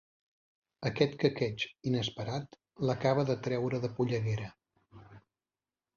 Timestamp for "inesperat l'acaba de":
1.91-3.39